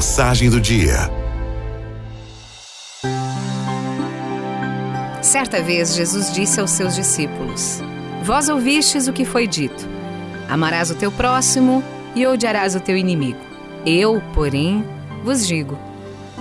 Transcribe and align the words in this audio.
Mensagem 0.00 0.48
do 0.48 0.58
dia. 0.58 1.10
Certa 5.20 5.62
vez 5.62 5.94
Jesus 5.94 6.32
disse 6.32 6.58
aos 6.58 6.70
seus 6.70 6.94
discípulos: 6.94 7.82
Vós 8.22 8.48
ouvistes 8.48 9.08
o 9.08 9.12
que 9.12 9.26
foi 9.26 9.46
dito: 9.46 9.86
Amarás 10.48 10.90
o 10.90 10.94
teu 10.94 11.12
próximo 11.12 11.84
e 12.16 12.26
odiarás 12.26 12.74
o 12.74 12.80
teu 12.80 12.96
inimigo. 12.96 13.40
Eu, 13.84 14.22
porém, 14.32 14.82
vos 15.22 15.46
digo: 15.46 15.78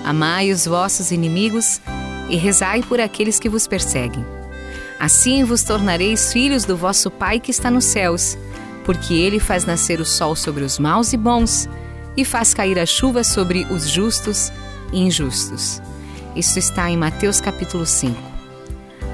Amai 0.06 0.52
os 0.52 0.66
vossos 0.66 1.12
inimigos 1.12 1.82
e 2.30 2.38
rezai 2.38 2.82
por 2.82 3.02
aqueles 3.02 3.42
que 3.42 3.50
vos 3.50 3.68
perseguem. 3.68 4.26
Assim 4.98 5.44
vos 5.44 5.64
tornareis 5.64 6.32
filhos 6.32 6.64
do 6.64 6.78
vosso 6.78 7.12
Pai 7.12 7.42
que 7.42 7.52
está 7.52 7.70
nos 7.70 7.84
céus, 7.84 8.38
porque 8.86 9.14
ele 9.14 9.38
faz 9.38 9.66
nascer 9.66 10.00
o 10.00 10.06
sol 10.06 10.34
sobre 10.34 10.64
os 10.64 10.80
maus 10.80 11.12
e 11.12 11.18
bons 11.18 11.68
e 12.20 12.26
faz 12.26 12.54
cair 12.54 12.78
a 12.78 12.86
chuva 12.86 13.24
sobre 13.24 13.66
os 13.72 13.88
justos 13.88 14.52
e 14.92 15.00
injustos. 15.00 15.82
Isso 16.36 16.60
está 16.60 16.90
em 16.90 16.98
Mateus 16.98 17.40
capítulo 17.40 17.86
5. 17.86 18.14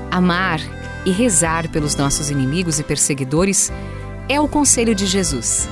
Amar 0.09 0.59
e 1.05 1.11
rezar 1.11 1.69
pelos 1.69 1.95
nossos 1.95 2.31
inimigos 2.31 2.79
e 2.79 2.83
perseguidores 2.83 3.71
é 4.27 4.41
o 4.41 4.47
conselho 4.47 4.95
de 4.95 5.05
Jesus. 5.05 5.69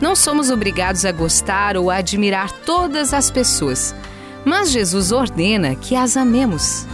Não 0.00 0.16
somos 0.16 0.50
obrigados 0.50 1.04
a 1.04 1.12
gostar 1.12 1.76
ou 1.76 1.92
a 1.92 1.98
admirar 1.98 2.50
todas 2.50 3.14
as 3.14 3.30
pessoas, 3.30 3.94
mas 4.44 4.72
Jesus 4.72 5.12
ordena 5.12 5.76
que 5.76 5.94
as 5.94 6.16
amemos. 6.16 6.86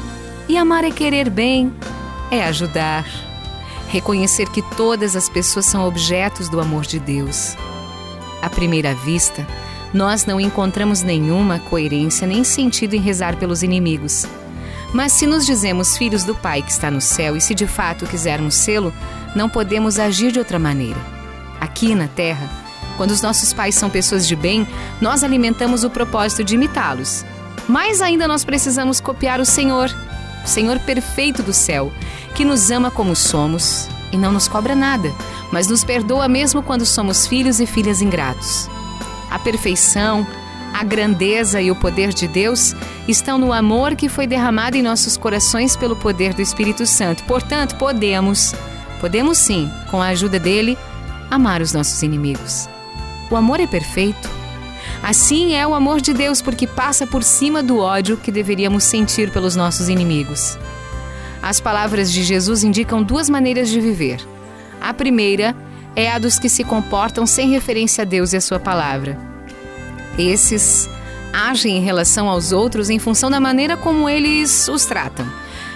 E 0.47 0.59
amar 0.59 0.84
é 0.84 0.91
querer 0.91 1.31
bem, 1.31 1.73
é 2.31 2.45
ajudar, 2.45 3.06
reconhecer 3.89 4.47
que 4.51 4.61
todas 4.77 5.17
as 5.17 5.31
pessoas 5.31 5.65
são 5.65 5.89
objetos 5.89 6.51
do 6.51 6.61
amor 6.61 6.83
de 6.83 6.98
Deus. 6.98 7.56
À 8.43 8.49
primeira 8.49 8.95
vista, 8.95 9.47
nós 9.93 10.25
não 10.25 10.41
encontramos 10.41 11.03
nenhuma 11.03 11.59
coerência 11.59 12.27
nem 12.27 12.45
sentido 12.45 12.95
em 12.95 13.01
rezar 13.01 13.37
pelos 13.37 13.62
inimigos. 13.62 14.27
Mas 14.92 15.12
se 15.12 15.27
nos 15.27 15.45
dizemos 15.45 15.97
filhos 15.97 16.25
do 16.25 16.34
Pai 16.34 16.62
que 16.62 16.70
está 16.70 16.91
no 16.91 17.01
céu 17.01 17.37
e 17.37 17.41
se 17.41 17.55
de 17.55 17.67
fato 17.67 18.06
quisermos 18.06 18.55
sê-lo, 18.55 18.92
não 19.34 19.48
podemos 19.48 19.98
agir 19.98 20.33
de 20.33 20.39
outra 20.39 20.59
maneira. 20.59 20.98
Aqui 21.61 21.95
na 21.95 22.09
terra, 22.09 22.48
quando 22.97 23.11
os 23.12 23.23
nossos 23.23 23.53
pais 23.53 23.75
são 23.75 23.89
pessoas 23.89 24.27
de 24.27 24.34
bem, 24.34 24.67
nós 25.01 25.23
alimentamos 25.23 25.84
o 25.84 25.91
propósito 25.91 26.42
de 26.42 26.55
imitá-los. 26.55 27.25
Mais 27.69 28.01
ainda 28.01 28.27
nós 28.27 28.45
precisamos 28.45 29.01
copiar 29.01 29.41
o 29.41 29.45
Senhor, 29.45 29.95
o 30.45 30.48
Senhor 30.48 30.79
perfeito 30.81 31.42
do 31.42 31.53
céu, 31.53 31.92
que 32.34 32.45
nos 32.45 32.70
ama 32.70 32.91
como 32.91 33.14
somos 33.14 33.89
e 34.12 34.16
não 34.16 34.33
nos 34.33 34.48
cobra 34.48 34.75
nada, 34.75 35.12
mas 35.53 35.69
nos 35.69 35.84
perdoa 35.84 36.28
mesmo 36.28 36.62
quando 36.62 36.84
somos 36.84 37.27
filhos 37.27 37.61
e 37.61 37.66
filhas 37.66 38.00
ingratos. 38.03 38.69
A 39.30 39.39
perfeição, 39.39 40.27
a 40.72 40.84
grandeza 40.84 41.61
e 41.61 41.70
o 41.70 41.77
poder 41.77 42.12
de 42.12 42.27
Deus 42.28 42.75
estão 43.06 43.39
no 43.39 43.52
amor 43.52 43.94
que 43.94 44.08
foi 44.08 44.27
derramado 44.27 44.77
em 44.77 44.83
nossos 44.83 45.17
corações 45.17 45.77
pelo 45.77 45.97
poder 45.97 46.34
do 46.34 46.42
Espírito 46.42 46.86
Santo. 46.86 47.25
Portanto, 47.25 47.77
podemos, 47.77 48.55
podemos 49.00 49.39
sim, 49.39 49.70
com 49.91 50.00
a 50.00 50.08
ajuda 50.08 50.39
dele, 50.39 50.77
amar 51.30 51.61
os 51.61 51.72
nossos 51.72 52.02
inimigos. 52.02 52.69
O 53.30 53.36
amor 53.36 53.61
é 53.61 53.67
perfeito. 53.67 54.28
Assim 55.02 55.55
é 55.55 55.67
o 55.67 55.74
amor 55.74 56.00
de 56.00 56.12
Deus, 56.12 56.42
porque 56.42 56.67
passa 56.67 57.06
por 57.06 57.22
cima 57.22 57.62
do 57.62 57.78
ódio 57.78 58.17
que 58.17 58.33
deveríamos 58.33 58.84
sentir 58.84 59.30
pelos 59.30 59.56
nossos 59.56 59.89
inimigos. 59.89 60.58
As 61.42 61.60
palavras 61.60 62.12
de 62.12 62.22
Jesus 62.22 62.62
indicam 62.62 63.02
duas 63.02 63.30
maneiras 63.30 63.69
de 63.69 63.80
viver. 63.80 64.20
A 64.80 64.92
primeira 64.92 65.56
é 65.96 66.10
a 66.10 66.19
dos 66.19 66.38
que 66.38 66.48
se 66.48 66.64
comportam 66.64 67.27
sem 67.27 67.50
referência 67.50 68.02
a 68.02 68.05
Deus 68.05 68.33
e 68.33 68.36
a 68.36 68.41
Sua 68.41 68.60
palavra. 68.60 69.19
Esses 70.18 70.88
agem 71.33 71.78
em 71.78 71.80
relação 71.80 72.28
aos 72.28 72.52
outros 72.52 72.91
em 72.91 72.98
função 72.98 73.30
da 73.30 73.41
maneira 73.41 73.77
como 73.77 74.08
eles 74.08 74.68
os 74.68 74.84
tratam. 74.84 75.27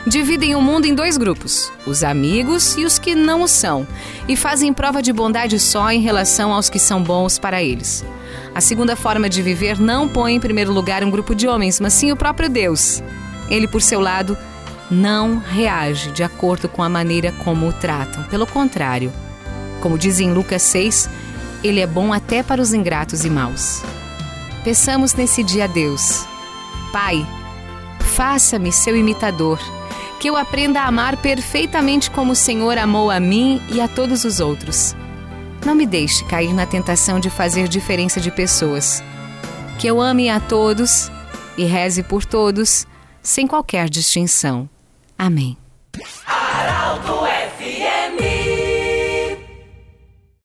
Dividem 0.07 0.55
o 0.55 0.61
mundo 0.61 0.85
em 0.85 0.95
dois 0.95 1.17
grupos, 1.17 1.73
os 1.87 2.05
amigos 2.05 2.77
e 2.77 2.85
os 2.85 2.99
que 2.99 3.15
não 3.15 3.43
o 3.43 3.49
são, 3.49 3.87
e 4.29 4.37
fazem 4.37 4.71
prova 4.71 5.01
de 5.01 5.15
bondade 5.15 5.59
só 5.59 5.91
em 5.91 6.01
relação 6.01 6.53
aos 6.53 6.69
que 6.69 6.79
são 6.79 7.03
bons 7.03 7.39
para 7.39 7.63
eles. 7.63 8.05
A 8.55 8.61
segunda 8.61 8.97
forma 8.97 9.31
de 9.31 9.41
viver 9.41 9.81
não 9.81 10.07
põe 10.07 10.35
em 10.35 10.41
primeiro 10.41 10.73
lugar 10.73 11.03
um 11.03 11.11
grupo 11.11 11.35
de 11.35 11.49
homens, 11.49 11.81
mas 11.81 11.95
sim 11.95 12.13
o 12.13 12.17
próprio 12.17 12.51
Deus. 12.51 13.03
Ele, 13.49 13.67
por 13.67 13.81
seu 13.81 13.99
lado, 13.99 14.37
não 14.91 15.39
reage 15.39 16.11
de 16.11 16.23
acordo 16.23 16.69
com 16.69 16.83
a 16.83 16.89
maneira 16.89 17.33
como 17.45 17.69
o 17.69 17.73
tratam. 17.73 18.25
Pelo 18.25 18.47
contrário, 18.47 19.13
como 19.81 19.99
diz 19.99 20.21
em 20.21 20.33
Lucas 20.33 20.63
6, 20.63 21.09
ele 21.63 21.81
é 21.81 21.87
bom 21.87 22.13
até 22.13 22.43
para 22.43 22.61
os 22.61 22.73
ingratos 22.73 23.25
e 23.25 23.31
maus. 23.31 23.83
Peçamos 24.63 25.15
nesse 25.15 25.43
dia 25.43 25.65
a 25.65 25.67
Deus: 25.67 26.27
Pai, 26.93 27.27
faça-me 28.01 28.71
seu 28.71 28.97
imitador, 28.97 29.59
que 30.21 30.29
eu 30.29 30.37
aprenda 30.37 30.81
a 30.81 30.87
amar 30.87 31.17
perfeitamente 31.17 32.11
como 32.11 32.33
o 32.33 32.37
Senhor 32.37 32.79
amou 32.79 33.11
a 33.11 33.19
mim 33.19 33.61
e 33.71 33.81
a 33.81 33.89
todos 33.89 34.25
os 34.25 34.41
outros. 34.41 34.95
Não 35.65 35.75
me 35.75 35.87
deixe 35.87 36.25
cair 36.25 36.53
na 36.53 36.67
tentação 36.67 37.19
de 37.19 37.31
fazer 37.31 37.69
diferença 37.69 38.21
de 38.21 38.31
pessoas. 38.31 39.03
Que 39.79 39.87
eu 39.87 40.01
ame 40.01 40.29
a 40.29 40.39
todos 40.39 41.11
e 41.57 41.65
reze 41.65 42.03
por 42.03 42.25
todos, 42.25 42.87
sem 43.23 43.47
qualquer 43.47 43.89
distinção. 43.89 44.69
Amém. 45.19 45.57
Aralto 46.27 47.27
é 47.27 47.34